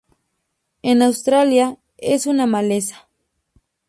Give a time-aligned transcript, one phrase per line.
[0.81, 3.07] En Australia es una maleza.